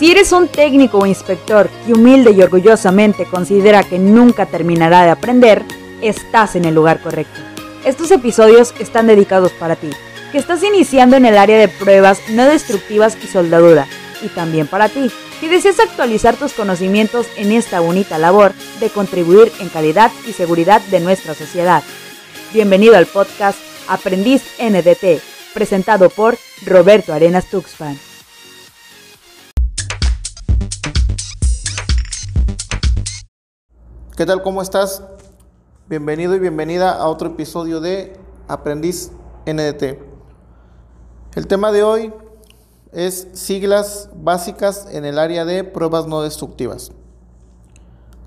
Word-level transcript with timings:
Si 0.00 0.10
eres 0.10 0.32
un 0.32 0.48
técnico 0.48 0.96
o 0.96 1.04
inspector 1.04 1.68
que 1.84 1.92
humilde 1.92 2.30
y 2.30 2.40
orgullosamente 2.40 3.26
considera 3.26 3.84
que 3.84 3.98
nunca 3.98 4.46
terminará 4.46 5.02
de 5.02 5.10
aprender, 5.10 5.62
estás 6.00 6.56
en 6.56 6.64
el 6.64 6.74
lugar 6.74 7.02
correcto. 7.02 7.38
Estos 7.84 8.10
episodios 8.10 8.72
están 8.78 9.08
dedicados 9.08 9.52
para 9.52 9.76
ti, 9.76 9.90
que 10.32 10.38
estás 10.38 10.62
iniciando 10.62 11.16
en 11.16 11.26
el 11.26 11.36
área 11.36 11.58
de 11.58 11.68
pruebas 11.68 12.18
no 12.30 12.46
destructivas 12.46 13.18
y 13.22 13.26
soldadura, 13.26 13.86
y 14.22 14.28
también 14.28 14.66
para 14.66 14.88
ti, 14.88 15.10
que 15.38 15.50
deseas 15.50 15.78
actualizar 15.78 16.34
tus 16.34 16.54
conocimientos 16.54 17.26
en 17.36 17.52
esta 17.52 17.80
bonita 17.80 18.16
labor 18.16 18.54
de 18.80 18.88
contribuir 18.88 19.52
en 19.60 19.68
calidad 19.68 20.10
y 20.26 20.32
seguridad 20.32 20.80
de 20.90 21.00
nuestra 21.00 21.34
sociedad. 21.34 21.82
Bienvenido 22.54 22.96
al 22.96 23.04
podcast 23.04 23.58
Aprendiz 23.86 24.44
NDT, 24.58 25.20
presentado 25.52 26.08
por 26.08 26.38
Roberto 26.64 27.12
Arenas 27.12 27.50
Tuxpan. 27.50 28.09
¿Qué 34.20 34.26
tal? 34.26 34.42
¿Cómo 34.42 34.60
estás? 34.60 35.02
Bienvenido 35.88 36.34
y 36.34 36.38
bienvenida 36.38 36.92
a 36.92 37.08
otro 37.08 37.28
episodio 37.30 37.80
de 37.80 38.18
Aprendiz 38.48 39.12
NDT. 39.46 39.98
El 41.36 41.46
tema 41.46 41.72
de 41.72 41.82
hoy 41.84 42.12
es 42.92 43.28
siglas 43.32 44.10
básicas 44.14 44.86
en 44.92 45.06
el 45.06 45.18
área 45.18 45.46
de 45.46 45.64
pruebas 45.64 46.06
no 46.06 46.20
destructivas. 46.20 46.92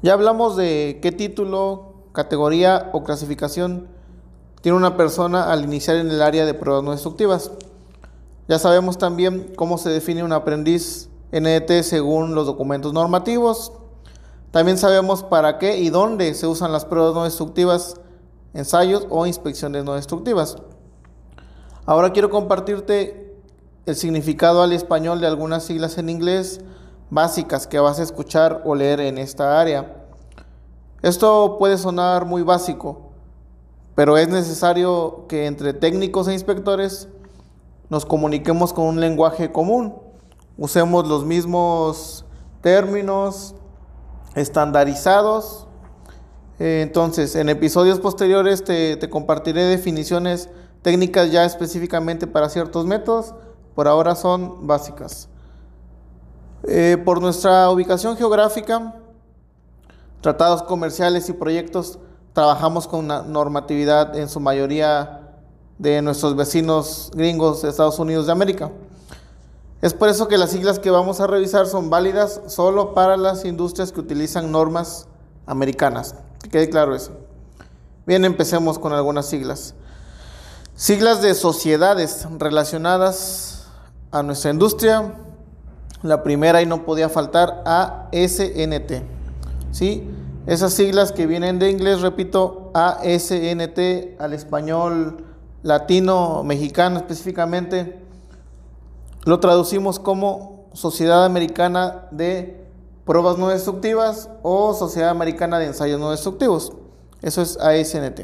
Ya 0.01 0.13
hablamos 0.13 0.55
de 0.55 0.97
qué 0.99 1.11
título, 1.11 1.93
categoría 2.11 2.89
o 2.91 3.03
clasificación 3.03 3.87
tiene 4.61 4.79
una 4.79 4.97
persona 4.97 5.51
al 5.51 5.63
iniciar 5.63 5.97
en 5.97 6.09
el 6.09 6.23
área 6.23 6.47
de 6.47 6.55
pruebas 6.55 6.83
no 6.83 6.89
destructivas. 6.89 7.51
Ya 8.47 8.57
sabemos 8.57 8.97
también 8.97 9.53
cómo 9.55 9.77
se 9.77 9.91
define 9.91 10.23
un 10.23 10.33
aprendiz 10.33 11.09
NDT 11.31 11.83
según 11.83 12.33
los 12.33 12.47
documentos 12.47 12.93
normativos, 12.93 13.73
también 14.53 14.77
sabemos 14.77 15.23
para 15.23 15.57
qué 15.57 15.79
y 15.79 15.89
dónde 15.89 16.35
se 16.35 16.45
usan 16.45 16.71
las 16.71 16.85
pruebas 16.85 17.15
no 17.15 17.23
destructivas, 17.23 17.95
ensayos 18.53 19.07
o 19.09 19.25
inspecciones 19.25 19.83
no 19.83 19.95
destructivas. 19.95 20.57
Ahora 21.87 22.11
quiero 22.11 22.29
compartirte 22.29 23.35
el 23.87 23.95
significado 23.95 24.61
al 24.61 24.71
español 24.71 25.19
de 25.19 25.25
algunas 25.25 25.63
siglas 25.63 25.97
en 25.97 26.07
inglés 26.07 26.61
básicas 27.09 27.65
que 27.65 27.79
vas 27.79 27.99
a 27.99 28.03
escuchar 28.03 28.61
o 28.63 28.75
leer 28.75 28.99
en 28.99 29.17
esta 29.17 29.59
área. 29.59 30.05
Esto 31.01 31.55
puede 31.57 31.79
sonar 31.79 32.25
muy 32.25 32.43
básico, 32.43 33.09
pero 33.95 34.19
es 34.19 34.27
necesario 34.27 35.25
que 35.27 35.47
entre 35.47 35.73
técnicos 35.73 36.27
e 36.27 36.33
inspectores 36.33 37.09
nos 37.89 38.05
comuniquemos 38.05 38.71
con 38.71 38.85
un 38.85 38.99
lenguaje 38.99 39.51
común, 39.51 39.95
usemos 40.59 41.07
los 41.07 41.25
mismos 41.25 42.23
términos, 42.61 43.55
estandarizados. 44.35 45.67
Eh, 46.59 46.81
entonces, 46.83 47.35
en 47.35 47.49
episodios 47.49 47.99
posteriores 47.99 48.63
te, 48.63 48.97
compartiré 49.09 49.63
definiciones 49.63 50.49
técnicas 50.81 51.31
ya 51.31 51.45
específicamente 51.45 52.27
para 52.27 52.49
ciertos 52.49 52.85
métodos. 52.85 53.33
Por 53.75 53.87
ahora 53.87 54.15
son 54.15 54.67
básicas. 54.67 55.29
Eh, 56.65 56.97
por 57.03 57.21
nuestra 57.21 57.69
ubicación 57.69 58.15
geográfica, 58.15 58.95
tratados 60.21 60.63
comerciales 60.63 61.27
y 61.27 61.33
proyectos, 61.33 61.99
trabajamos 62.33 62.87
con 62.87 63.05
una 63.05 63.23
normatividad 63.23 64.15
en 64.17 64.29
su 64.29 64.39
mayoría 64.39 65.19
de 65.77 66.01
nuestros 66.01 66.35
vecinos 66.35 67.11
gringos 67.13 67.61
de 67.61 67.69
Estados 67.69 67.99
Unidos 67.99 68.27
de 68.27 68.31
América. 68.31 68.71
Es 69.83 69.93
por 69.93 70.07
eso 70.07 70.29
que 70.29 70.37
las 70.37 70.51
siglas 70.51 70.79
que 70.79 70.89
vamos 70.89 71.19
a 71.19 71.27
revisar 71.27 71.67
son 71.67 71.89
válidas 71.89 72.39
solo 72.47 72.93
para 72.93 73.17
las 73.17 73.43
industrias 73.43 73.91
que 73.91 73.99
utilizan 73.99 74.49
normas 74.49 75.09
americanas. 75.45 76.15
Que 76.41 76.49
quede 76.49 76.69
claro 76.69 76.95
eso. 76.95 77.11
Bien, 78.05 78.23
empecemos 78.23 78.79
con 78.79 78.93
algunas 78.93 79.25
siglas. 79.25 79.75
Siglas 80.73 81.21
de 81.21 81.35
sociedades 81.35 82.25
relacionadas 82.37 83.67
a 84.11 84.23
nuestra 84.23 84.51
industria. 84.51 85.15
La 86.01 86.23
primera 86.23 86.61
y 86.61 86.65
no 86.65 86.85
podía 86.85 87.09
faltar 87.09 87.61
ASNT. 87.65 89.03
¿Sí? 89.71 90.09
Esas 90.47 90.71
siglas 90.71 91.11
que 91.11 91.27
vienen 91.27 91.59
de 91.59 91.69
inglés, 91.69 91.99
repito, 91.99 92.71
ASNT 92.73 94.17
al 94.17 94.31
español 94.31 95.25
latino, 95.61 96.41
mexicano 96.45 96.99
específicamente 96.99 98.01
lo 99.25 99.39
traducimos 99.39 99.99
como 99.99 100.69
Sociedad 100.73 101.25
Americana 101.25 102.07
de 102.11 102.65
Pruebas 103.05 103.37
No 103.37 103.49
Destructivas 103.49 104.29
o 104.41 104.73
Sociedad 104.73 105.09
Americana 105.09 105.59
de 105.59 105.67
Ensayos 105.67 105.99
No 105.99 106.11
Destructivos. 106.11 106.73
Eso 107.21 107.41
es 107.41 107.57
ASNT. 107.57 108.21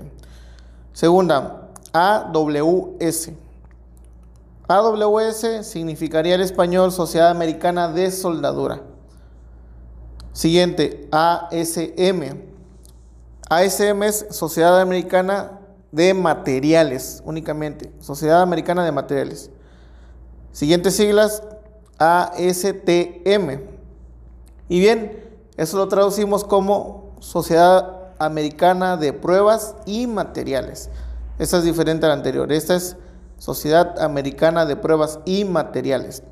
Segunda, 0.93 1.69
AWS. 1.93 3.31
AWS 4.67 5.65
significaría 5.65 6.35
el 6.35 6.41
español 6.41 6.91
Sociedad 6.91 7.29
Americana 7.29 7.87
de 7.87 8.11
Soldadura. 8.11 8.81
Siguiente, 10.33 11.07
ASM. 11.11 12.49
ASM 13.49 14.03
es 14.03 14.27
Sociedad 14.29 14.79
Americana 14.79 15.59
de 15.91 16.13
Materiales, 16.13 17.21
únicamente. 17.25 17.91
Sociedad 17.99 18.41
Americana 18.41 18.85
de 18.85 18.91
Materiales. 18.91 19.49
Siguientes 20.51 20.95
siglas, 20.95 21.43
ASTM. 21.97 23.61
Y 24.67 24.79
bien, 24.79 25.29
eso 25.57 25.77
lo 25.77 25.87
traducimos 25.87 26.43
como 26.43 27.15
Sociedad 27.19 28.13
Americana 28.19 28.97
de 28.97 29.13
Pruebas 29.13 29.75
y 29.85 30.07
Materiales. 30.07 30.89
Esta 31.37 31.57
es 31.57 31.63
diferente 31.63 32.05
a 32.05 32.09
la 32.09 32.15
anterior. 32.15 32.51
Esta 32.51 32.75
es 32.75 32.95
Sociedad 33.37 33.99
Americana 34.01 34.65
de 34.65 34.75
Pruebas 34.75 35.19
y 35.25 35.45
Materiales. 35.45 36.23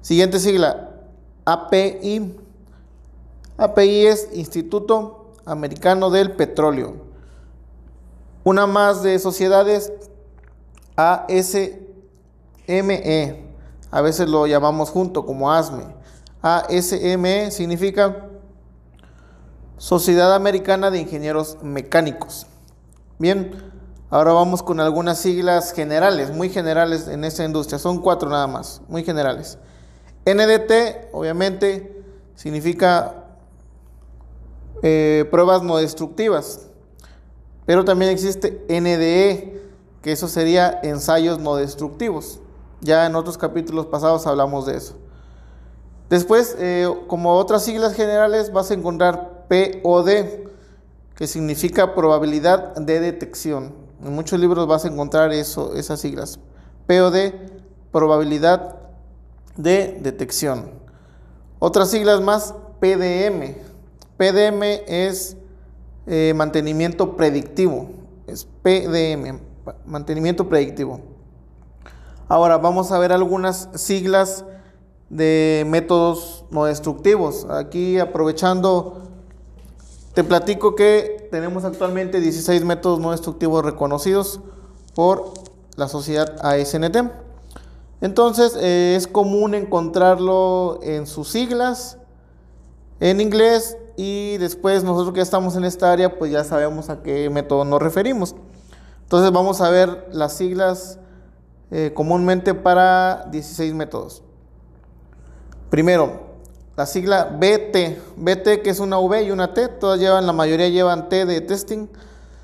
Siguiente 0.00 0.38
sigla, 0.38 0.90
API. 1.44 2.36
API 3.56 4.06
es 4.06 4.28
Instituto 4.34 5.32
Americano 5.44 6.10
del 6.10 6.32
Petróleo. 6.32 6.94
Una 8.44 8.66
más 8.66 9.02
de 9.02 9.18
sociedades, 9.18 9.92
ASTM. 10.96 11.85
ME, 12.66 13.44
a 13.90 14.00
veces 14.00 14.28
lo 14.28 14.46
llamamos 14.46 14.90
junto 14.90 15.24
como 15.24 15.52
ASME. 15.52 15.84
ASME 16.42 17.50
significa 17.50 18.28
Sociedad 19.78 20.34
Americana 20.34 20.90
de 20.90 21.00
Ingenieros 21.00 21.58
Mecánicos. 21.62 22.46
Bien, 23.18 23.52
ahora 24.10 24.32
vamos 24.32 24.62
con 24.62 24.80
algunas 24.80 25.18
siglas 25.18 25.72
generales, 25.72 26.30
muy 26.34 26.48
generales 26.48 27.08
en 27.08 27.24
esta 27.24 27.44
industria. 27.44 27.78
Son 27.78 28.00
cuatro 28.00 28.28
nada 28.28 28.46
más, 28.46 28.80
muy 28.88 29.04
generales. 29.04 29.58
NDT, 30.24 31.12
obviamente, 31.12 32.02
significa 32.34 33.26
eh, 34.82 35.26
pruebas 35.30 35.62
no 35.62 35.76
destructivas. 35.76 36.68
Pero 37.66 37.84
también 37.84 38.10
existe 38.10 38.64
NDE, 38.68 39.60
que 40.02 40.12
eso 40.12 40.28
sería 40.28 40.80
ensayos 40.82 41.38
no 41.38 41.56
destructivos. 41.56 42.40
Ya 42.86 43.04
en 43.04 43.16
otros 43.16 43.36
capítulos 43.36 43.86
pasados 43.86 44.28
hablamos 44.28 44.64
de 44.64 44.76
eso. 44.76 44.94
Después, 46.08 46.54
eh, 46.60 46.88
como 47.08 47.34
otras 47.34 47.64
siglas 47.64 47.94
generales, 47.94 48.52
vas 48.52 48.70
a 48.70 48.74
encontrar 48.74 49.46
POD, 49.48 50.46
que 51.16 51.26
significa 51.26 51.96
probabilidad 51.96 52.76
de 52.76 53.00
detección. 53.00 53.74
En 54.04 54.14
muchos 54.14 54.38
libros 54.38 54.68
vas 54.68 54.84
a 54.84 54.88
encontrar 54.88 55.32
eso, 55.32 55.74
esas 55.74 55.98
siglas. 55.98 56.38
POD, 56.86 57.32
probabilidad 57.90 58.76
de 59.56 59.98
detección. 60.00 60.70
Otras 61.58 61.90
siglas 61.90 62.20
más, 62.20 62.54
PDM. 62.78 63.56
PDM 64.16 64.62
es 64.86 65.36
eh, 66.06 66.34
mantenimiento 66.36 67.16
predictivo. 67.16 67.88
Es 68.28 68.44
PDM, 68.44 69.40
mantenimiento 69.86 70.48
predictivo. 70.48 71.15
Ahora 72.28 72.58
vamos 72.58 72.90
a 72.90 72.98
ver 72.98 73.12
algunas 73.12 73.68
siglas 73.74 74.44
de 75.10 75.64
métodos 75.68 76.44
no 76.50 76.64
destructivos. 76.64 77.46
Aquí 77.48 78.00
aprovechando, 78.00 79.02
te 80.12 80.24
platico 80.24 80.74
que 80.74 81.28
tenemos 81.30 81.64
actualmente 81.64 82.20
16 82.20 82.64
métodos 82.64 82.98
no 82.98 83.12
destructivos 83.12 83.64
reconocidos 83.64 84.40
por 84.96 85.34
la 85.76 85.86
sociedad 85.86 86.36
ASNT. 86.44 86.96
Entonces 88.00 88.56
eh, 88.58 88.96
es 88.96 89.06
común 89.06 89.54
encontrarlo 89.54 90.80
en 90.82 91.06
sus 91.06 91.28
siglas 91.28 91.98
en 92.98 93.20
inglés 93.20 93.76
y 93.96 94.36
después 94.38 94.82
nosotros 94.82 95.14
que 95.14 95.20
estamos 95.20 95.54
en 95.54 95.64
esta 95.64 95.92
área 95.92 96.18
pues 96.18 96.32
ya 96.32 96.42
sabemos 96.42 96.90
a 96.90 97.04
qué 97.04 97.30
método 97.30 97.64
nos 97.64 97.80
referimos. 97.80 98.34
Entonces 99.02 99.30
vamos 99.30 99.60
a 99.60 99.70
ver 99.70 100.08
las 100.10 100.32
siglas 100.32 100.98
eh, 101.70 101.92
comúnmente 101.94 102.54
para 102.54 103.26
16 103.30 103.74
métodos. 103.74 104.22
Primero, 105.70 106.26
la 106.76 106.86
sigla 106.86 107.24
BT. 107.24 107.98
BT 108.16 108.62
que 108.62 108.70
es 108.70 108.80
una 108.80 108.98
V 108.98 109.22
y 109.24 109.30
una 109.30 109.54
T, 109.54 109.68
todas 109.68 109.98
llevan, 109.98 110.26
la 110.26 110.32
mayoría 110.32 110.68
llevan 110.68 111.08
T 111.08 111.24
de 111.24 111.40
testing. 111.40 111.88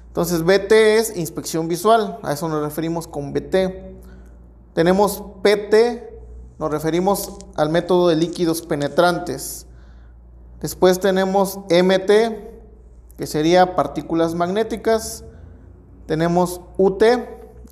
Entonces 0.09 0.43
BT 0.43 0.73
es 0.73 1.17
inspección 1.17 1.69
visual, 1.69 2.19
a 2.23 2.33
eso 2.33 2.49
nos 2.49 2.63
referimos 2.63 3.07
con 3.07 3.33
BT. 3.33 3.93
Tenemos 4.75 5.23
PT, 5.43 6.21
nos 6.59 6.71
referimos 6.71 7.39
al 7.57 7.71
método 7.71 8.09
de 8.09 8.17
líquidos 8.17 8.63
penetrantes. 8.63 9.67
Después 10.61 11.01
tenemos 11.01 11.59
MT, 11.71 12.11
que 13.19 13.27
sería 13.27 13.75
partículas 13.75 14.35
magnéticas. 14.35 15.25
Tenemos 16.07 16.61
UT, 16.79 17.03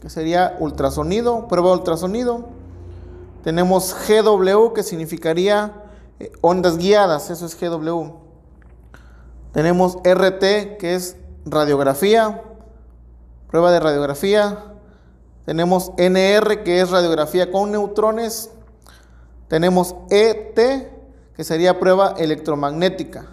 que 0.00 0.08
sería 0.08 0.56
ultrasonido, 0.58 1.47
prueba 1.49 1.70
de 1.70 1.76
ultrasonido. 1.76 2.49
Tenemos 3.44 3.94
GW, 4.08 4.73
que 4.73 4.82
significaría 4.82 5.73
eh, 6.19 6.32
ondas 6.41 6.79
guiadas, 6.79 7.31
eso 7.31 7.47
es 7.47 7.58
GW. 7.58 8.12
Tenemos 9.52 9.97
RT, 10.05 10.79
que 10.79 10.94
es 10.94 11.17
radiografía, 11.44 12.43
prueba 13.49 13.73
de 13.73 13.81
radiografía. 13.81 14.64
Tenemos 15.44 15.93
NR, 15.97 16.62
que 16.62 16.81
es 16.81 16.91
radiografía 16.91 17.50
con 17.50 17.73
neutrones. 17.73 18.50
Tenemos 19.49 19.97
ET, 20.11 20.55
que 20.55 21.44
sería 21.44 21.81
prueba 21.81 22.14
electromagnética. 22.17 23.26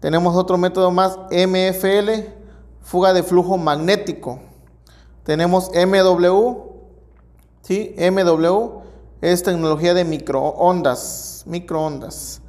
Tenemos 0.00 0.36
otro 0.36 0.58
método 0.58 0.90
más, 0.90 1.18
MFL, 1.30 2.28
fuga 2.82 3.12
de 3.12 3.22
flujo 3.22 3.56
magnético. 3.56 4.40
Tenemos 5.24 5.70
MW, 5.74 6.56
¿sí? 7.62 7.96
MW 7.98 8.82
es 9.22 9.42
tecnología 9.42 9.94
de 9.94 10.04
microondas, 10.04 11.44
microondas. 11.46 12.42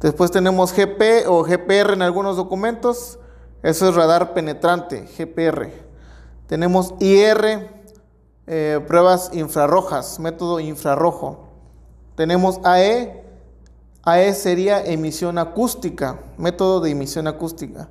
Después 0.00 0.30
tenemos 0.30 0.72
GP 0.72 1.28
o 1.28 1.44
GPR 1.44 1.92
en 1.92 2.02
algunos 2.02 2.36
documentos, 2.36 3.18
eso 3.62 3.88
es 3.88 3.94
radar 3.94 4.34
penetrante, 4.34 5.08
GPR. 5.16 5.70
Tenemos 6.48 6.94
IR, 6.98 7.68
eh, 8.46 8.80
pruebas 8.86 9.30
infrarrojas, 9.32 10.18
método 10.18 10.58
infrarrojo. 10.58 11.48
Tenemos 12.16 12.58
AE, 12.64 13.24
AE 14.02 14.34
sería 14.34 14.84
emisión 14.84 15.38
acústica, 15.38 16.18
método 16.38 16.80
de 16.80 16.90
emisión 16.90 17.28
acústica. 17.28 17.88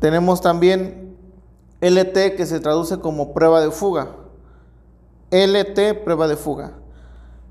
Tenemos 0.00 0.40
también 0.40 1.11
LT 1.82 2.36
que 2.36 2.46
se 2.46 2.60
traduce 2.60 3.00
como 3.00 3.34
prueba 3.34 3.60
de 3.60 3.72
fuga. 3.72 4.16
LT, 5.32 6.04
prueba 6.04 6.28
de 6.28 6.36
fuga. 6.36 6.74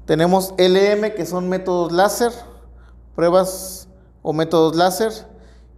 Tenemos 0.06 0.54
LM 0.58 1.14
que 1.16 1.26
son 1.26 1.50
métodos 1.50 1.92
láser, 1.92 2.32
pruebas 3.14 3.90
o 4.22 4.32
métodos 4.32 4.76
láser. 4.76 5.12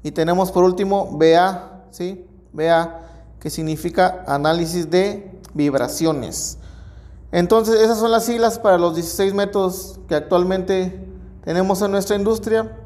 Y 0.03 0.11
tenemos 0.11 0.51
por 0.51 0.63
último 0.63 1.17
BA, 1.17 1.85
¿sí? 1.89 2.25
BA 2.51 2.99
que 3.39 3.49
significa 3.49 4.23
análisis 4.27 4.89
de 4.89 5.39
vibraciones. 5.53 6.59
Entonces, 7.31 7.81
esas 7.81 7.97
son 7.97 8.11
las 8.11 8.25
siglas 8.25 8.59
para 8.59 8.77
los 8.77 8.93
16 8.93 9.33
métodos 9.33 9.99
que 10.07 10.13
actualmente 10.13 11.07
tenemos 11.43 11.81
en 11.81 11.91
nuestra 11.91 12.15
industria. 12.15 12.77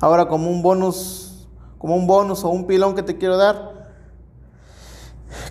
Ahora, 0.00 0.26
como 0.28 0.50
un 0.50 0.62
bonus, 0.62 1.46
como 1.76 1.96
un 1.96 2.06
bonus 2.06 2.42
o 2.44 2.48
un 2.48 2.66
pilón 2.66 2.94
que 2.94 3.02
te 3.02 3.18
quiero 3.18 3.36
dar, 3.36 3.73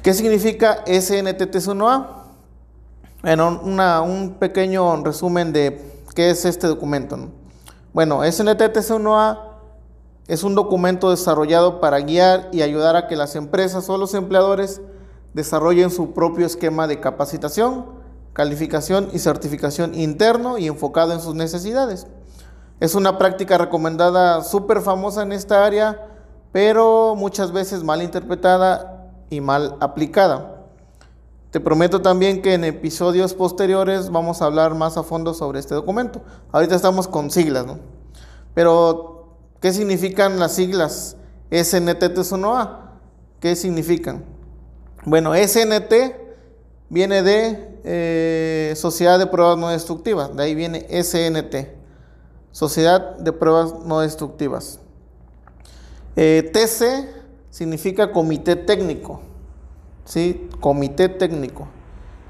¿qué 0.01 0.13
significa 0.13 0.83
SNTT1A? 0.85 2.07
Bueno, 3.21 3.61
un 4.03 4.35
pequeño 4.39 5.03
resumen 5.03 5.53
de 5.53 6.01
qué 6.13 6.29
es 6.29 6.45
este 6.45 6.67
documento. 6.67 7.17
Bueno, 7.93 8.23
SNTT1A 8.23 9.39
es 10.27 10.43
un 10.43 10.55
documento 10.55 11.09
desarrollado 11.09 11.79
para 11.79 11.99
guiar 11.99 12.49
y 12.51 12.61
ayudar 12.61 12.95
a 12.95 13.07
que 13.07 13.15
las 13.15 13.35
empresas 13.35 13.89
o 13.89 13.97
los 13.97 14.13
empleadores 14.13 14.81
desarrollen 15.33 15.89
su 15.89 16.13
propio 16.13 16.45
esquema 16.45 16.87
de 16.87 16.99
capacitación, 16.99 17.85
calificación 18.33 19.09
y 19.13 19.19
certificación 19.19 19.95
interno 19.95 20.57
y 20.57 20.67
enfocado 20.67 21.13
en 21.13 21.19
sus 21.19 21.35
necesidades. 21.35 22.07
Es 22.79 22.95
una 22.95 23.17
práctica 23.17 23.57
recomendada 23.57 24.43
súper 24.43 24.81
famosa 24.81 25.23
en 25.23 25.31
esta 25.31 25.65
área, 25.65 26.07
pero 26.51 27.15
muchas 27.15 27.51
veces 27.51 27.83
mal 27.83 28.01
interpretada 28.01 28.92
y 29.29 29.41
mal 29.41 29.77
aplicada. 29.79 30.63
Te 31.51 31.59
prometo 31.59 32.01
también 32.01 32.41
que 32.41 32.55
en 32.55 32.63
episodios 32.63 33.35
posteriores 33.35 34.09
vamos 34.09 34.41
a 34.41 34.45
hablar 34.45 34.73
más 34.73 34.97
a 34.97 35.03
fondo 35.03 35.35
sobre 35.35 35.59
este 35.59 35.75
documento. 35.75 36.21
Ahorita 36.51 36.75
estamos 36.75 37.07
con 37.07 37.29
siglas, 37.29 37.65
¿no? 37.65 37.79
Pero, 38.55 39.37
¿qué 39.61 39.71
significan 39.71 40.39
las 40.39 40.53
siglas 40.53 41.15
SNTT1A? 41.51 42.77
¿Qué 43.39 43.55
significan? 43.55 44.25
Bueno, 45.05 45.33
SNT 45.35 45.93
viene 46.89 47.21
de 47.21 47.79
eh, 47.83 48.73
Sociedad 48.75 49.19
de 49.19 49.27
Pruebas 49.27 49.57
No 49.57 49.69
Destructivas, 49.69 50.35
de 50.35 50.43
ahí 50.43 50.55
viene 50.55 50.87
SNT, 51.03 51.67
Sociedad 52.51 53.17
de 53.17 53.31
Pruebas 53.31 53.73
No 53.85 53.99
Destructivas. 53.99 54.79
Eh, 56.15 56.49
TC 56.53 57.22
significa 57.53 58.11
Comité 58.11 58.55
Técnico, 58.55 59.21
¿sí? 60.05 60.49
Comité 60.59 61.07
Técnico. 61.07 61.67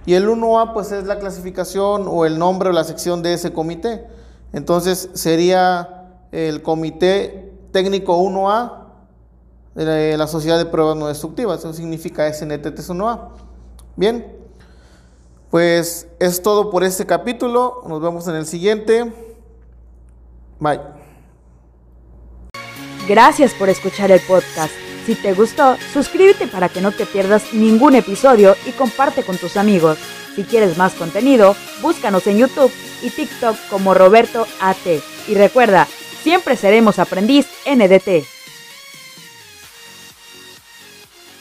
Y 0.05 0.15
el 0.15 0.27
1A 0.27 0.73
pues 0.73 0.91
es 0.91 1.05
la 1.05 1.17
clasificación 1.17 2.07
o 2.09 2.25
el 2.25 2.37
nombre 2.37 2.69
o 2.69 2.73
la 2.73 2.83
sección 2.83 3.23
de 3.23 3.33
ese 3.33 3.53
comité. 3.53 4.05
Entonces 4.51 5.09
sería 5.13 6.19
el 6.33 6.61
Comité 6.61 7.53
Técnico 7.71 8.21
1A 8.21 8.83
de 9.75 10.17
la 10.17 10.27
Sociedad 10.27 10.57
de 10.57 10.65
Pruebas 10.65 10.97
No 10.97 11.07
Destructivas. 11.07 11.59
Eso 11.59 11.71
significa 11.71 12.27
SNTT1A. 12.27 13.29
Bien, 13.95 14.27
pues 15.49 16.05
es 16.19 16.41
todo 16.41 16.69
por 16.69 16.83
este 16.83 17.05
capítulo. 17.05 17.81
Nos 17.87 18.01
vemos 18.01 18.27
en 18.27 18.35
el 18.35 18.45
siguiente. 18.45 19.09
Bye. 20.59 20.81
Gracias 23.07 23.53
por 23.53 23.69
escuchar 23.69 24.11
el 24.11 24.19
podcast. 24.27 24.73
Si 25.05 25.15
te 25.15 25.33
gustó, 25.33 25.77
suscríbete 25.91 26.47
para 26.47 26.69
que 26.69 26.81
no 26.81 26.91
te 26.91 27.05
pierdas 27.05 27.53
ningún 27.53 27.95
episodio 27.95 28.55
y 28.65 28.71
comparte 28.71 29.23
con 29.23 29.37
tus 29.37 29.57
amigos. 29.57 29.97
Si 30.35 30.43
quieres 30.43 30.77
más 30.77 30.93
contenido, 30.93 31.55
búscanos 31.81 32.25
en 32.27 32.37
YouTube 32.37 32.71
y 33.01 33.09
TikTok 33.09 33.55
como 33.69 33.93
Roberto 33.93 34.47
AT. 34.61 34.85
Y 35.27 35.35
recuerda, 35.35 35.87
siempre 36.23 36.55
seremos 36.55 36.99
aprendiz 36.99 37.47
NDT. 37.65 38.32